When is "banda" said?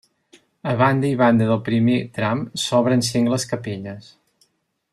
0.79-1.09, 1.19-1.49